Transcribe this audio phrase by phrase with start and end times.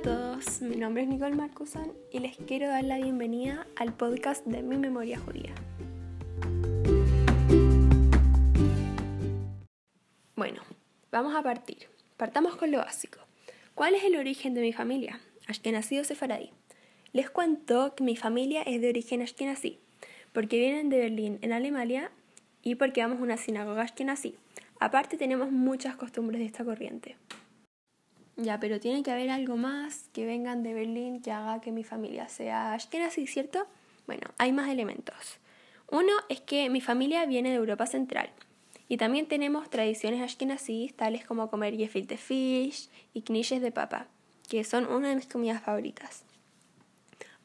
[0.00, 4.46] a todos, mi nombre es Nicole Marcuson y les quiero dar la bienvenida al podcast
[4.46, 5.52] de Mi Memoria Judía.
[10.36, 10.62] Bueno,
[11.12, 11.88] vamos a partir.
[12.16, 13.18] Partamos con lo básico.
[13.74, 15.20] ¿Cuál es el origen de mi familia?
[15.48, 16.50] Ashkenazí o sefaradí.
[17.12, 19.80] Les cuento que mi familia es de origen ashkenazí,
[20.32, 22.10] porque vienen de Berlín, en Alemania,
[22.62, 24.34] y porque vamos a una sinagoga ashkenazí.
[24.78, 27.16] Aparte tenemos muchas costumbres de esta corriente.
[28.42, 31.84] Ya, pero tiene que haber algo más que vengan de Berlín que haga que mi
[31.84, 33.66] familia sea ashkenazi, ¿cierto?
[34.06, 35.38] Bueno, hay más elementos.
[35.90, 38.30] Uno es que mi familia viene de Europa Central
[38.88, 44.06] y también tenemos tradiciones ashkenazis tales como comer gefilte fish y knishes de papa,
[44.48, 46.24] que son una de mis comidas favoritas.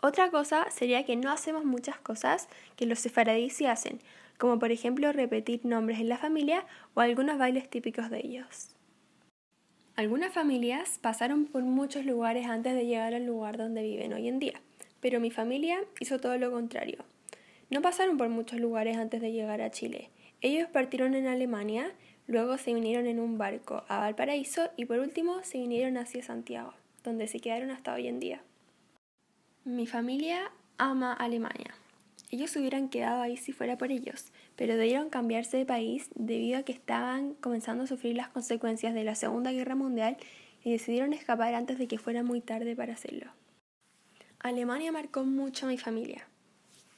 [0.01, 3.99] Otra cosa sería que no hacemos muchas cosas que los sefaradíes hacen,
[4.37, 8.74] como por ejemplo repetir nombres en la familia o algunos bailes típicos de ellos.
[9.95, 14.39] Algunas familias pasaron por muchos lugares antes de llegar al lugar donde viven hoy en
[14.39, 14.59] día,
[14.99, 17.05] pero mi familia hizo todo lo contrario.
[17.69, 20.09] No pasaron por muchos lugares antes de llegar a Chile.
[20.41, 21.93] Ellos partieron en Alemania,
[22.27, 26.73] luego se vinieron en un barco a Valparaíso y por último se vinieron hacia Santiago,
[27.05, 28.41] donde se quedaron hasta hoy en día.
[29.63, 31.73] Mi familia ama Alemania.
[32.35, 36.63] Ellos hubieran quedado ahí si fuera por ellos, pero debieron cambiarse de país debido a
[36.63, 40.17] que estaban comenzando a sufrir las consecuencias de la Segunda Guerra Mundial
[40.61, 43.31] y decidieron escapar antes de que fuera muy tarde para hacerlo.
[44.39, 46.27] Alemania marcó mucho a mi familia.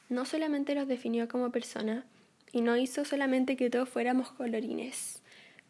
[0.10, 2.04] No solamente los definió como persona
[2.52, 5.22] y no hizo solamente que todos fuéramos colorines,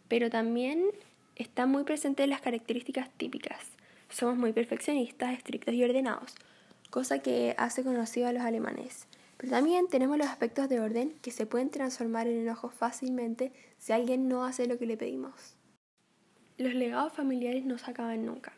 [0.08, 0.82] pero también
[1.36, 3.66] está muy presente en las características típicas.
[4.08, 6.36] Somos muy perfeccionistas, estrictos y ordenados,
[6.90, 9.08] cosa que hace conocido a los alemanes.
[9.38, 13.93] Pero también tenemos los aspectos de orden que se pueden transformar en enojos fácilmente si
[13.93, 15.55] alguien no hace lo que le pedimos.
[16.57, 18.53] Los legados familiares no se acaban nunca.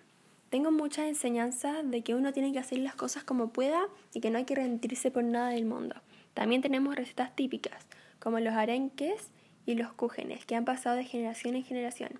[0.50, 4.32] Tengo muchas enseñanzas de que uno tiene que hacer las cosas como pueda y que
[4.32, 5.96] no hay que rendirse por nada del mundo.
[6.34, 7.86] También tenemos recetas típicas,
[8.20, 9.30] como los arenques
[9.66, 12.20] y los cúgenes, que han pasado de generación en generación.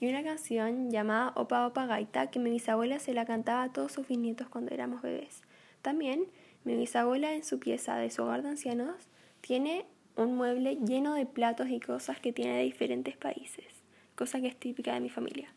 [0.00, 3.92] Y una canción llamada Opa Opa Gaita que mi bisabuela se la cantaba a todos
[3.92, 5.42] sus bisnietos cuando éramos bebés.
[5.82, 6.24] También
[6.64, 8.96] mi bisabuela en su pieza de su hogar de ancianos
[9.40, 13.66] tiene un mueble lleno de platos y cosas que tiene de diferentes países,
[14.14, 15.52] cosa que es típica de mi familia.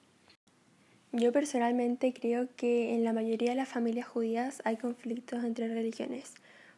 [1.11, 6.33] Yo personalmente creo que en la mayoría de las familias judías hay conflictos entre religiones.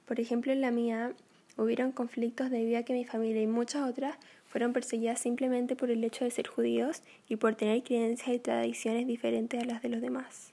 [0.05, 1.13] Por ejemplo, en la mía
[1.57, 6.03] hubieron conflictos debido a que mi familia y muchas otras fueron perseguidas simplemente por el
[6.03, 10.01] hecho de ser judíos y por tener creencias y tradiciones diferentes a las de los
[10.01, 10.51] demás.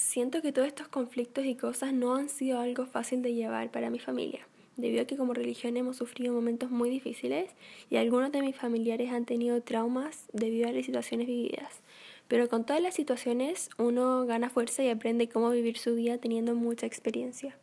[0.00, 3.90] Siento que todos estos conflictos y cosas no han sido algo fácil de llevar para
[3.90, 4.40] mi familia,
[4.76, 7.50] debido a que como religión hemos sufrido momentos muy difíciles
[7.90, 11.82] y algunos de mis familiares han tenido traumas debido a las situaciones vividas.
[12.28, 16.54] Pero con todas las situaciones uno gana fuerza y aprende cómo vivir su vida teniendo
[16.54, 17.56] mucha experiencia.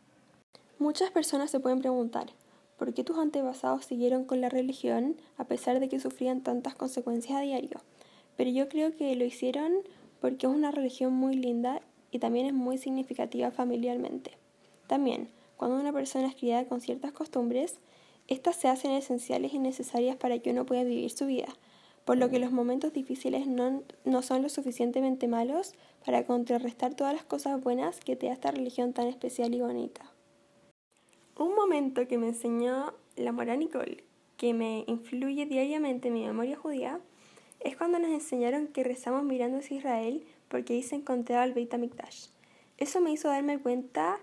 [0.78, 2.32] Muchas personas se pueden preguntar,
[2.78, 7.36] ¿por qué tus antepasados siguieron con la religión a pesar de que sufrían tantas consecuencias
[7.36, 7.80] a diario?
[8.36, 9.72] Pero yo creo que lo hicieron
[10.20, 14.32] porque es una religión muy linda y también es muy significativa familiarmente.
[14.86, 17.80] También, cuando una persona es criada con ciertas costumbres,
[18.28, 21.48] estas se hacen esenciales y necesarias para que uno pueda vivir su vida,
[22.04, 25.74] por lo que los momentos difíciles no, no son lo suficientemente malos
[26.04, 30.10] para contrarrestar todas las cosas buenas que te da esta religión tan especial y bonita.
[31.36, 34.04] Un momento que me enseñó la Mora Nicole,
[34.36, 37.00] que me influye diariamente en mi memoria judía,
[37.60, 41.74] es cuando nos enseñaron que rezamos mirando hacia Israel porque ahí se encontraba el Beit.
[42.78, 44.18] Eso me hizo darme cuenta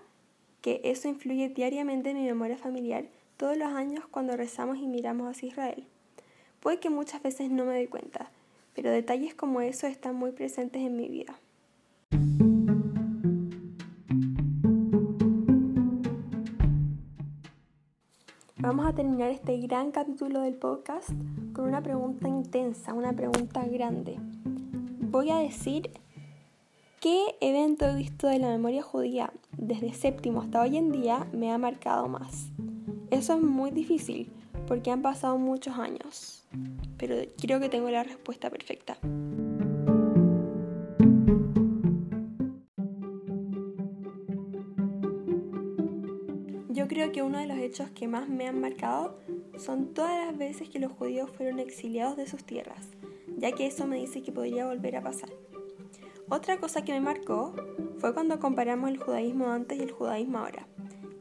[0.60, 3.06] que eso influye diariamente en mi memoria familiar
[3.36, 5.86] todos los años cuando rezamos y miramos hacia Israel.
[6.60, 8.30] Puede que muchas veces no me doy cuenta,
[8.74, 11.38] pero detalles como eso están muy presentes en mi vida.
[18.58, 21.10] Vamos a terminar este gran capítulo del podcast
[21.52, 24.16] con una pregunta intensa, una pregunta grande.
[24.98, 25.90] Voy a decir
[27.08, 31.52] ¿Qué evento he visto de la memoria judía desde séptimo hasta hoy en día me
[31.52, 32.48] ha marcado más?
[33.12, 34.32] Eso es muy difícil
[34.66, 36.44] porque han pasado muchos años,
[36.98, 38.98] pero creo que tengo la respuesta perfecta.
[46.70, 49.20] Yo creo que uno de los hechos que más me han marcado
[49.58, 52.88] son todas las veces que los judíos fueron exiliados de sus tierras,
[53.36, 55.30] ya que eso me dice que podría volver a pasar.
[56.28, 57.52] Otra cosa que me marcó
[57.98, 60.66] fue cuando comparamos el judaísmo antes y el judaísmo ahora,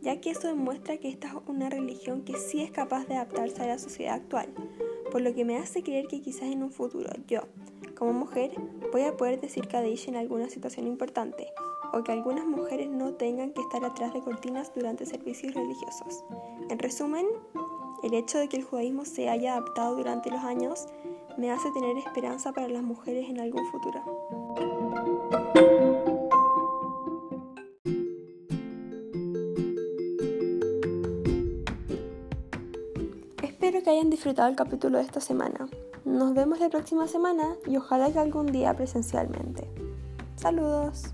[0.01, 3.61] ya que eso demuestra que esta es una religión que sí es capaz de adaptarse
[3.61, 4.49] a la sociedad actual,
[5.11, 7.41] por lo que me hace creer que quizás en un futuro yo,
[7.95, 8.51] Como mujer,
[8.91, 11.47] voy a poder decir Kaddish en alguna situación importante,
[11.93, 16.25] o que algunas mujeres no tengan que estar atrás de cortinas durante servicios religiosos.
[16.69, 17.27] En resumen,
[18.03, 20.87] el hecho de que el judaísmo se haya adaptado durante los años
[21.37, 24.74] me hace tener esperanza para las mujeres en algún futuro.
[33.95, 35.67] Hayan disfrutado el capítulo de esta semana.
[36.03, 39.69] Nos vemos la próxima semana y ojalá que algún día presencialmente.
[40.35, 41.13] Saludos.